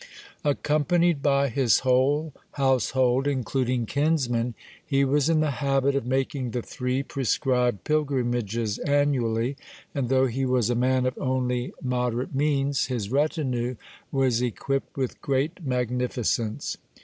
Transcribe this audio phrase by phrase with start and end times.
[0.43, 6.63] Accompanied by his whole household, including kinsmen, he was in the habit of making the
[6.63, 9.57] three prescribed pilgrimages annually,
[9.93, 13.75] and though he was a man of only moderate means, (4) his retinue
[14.11, 16.77] was equipped with great magnificence.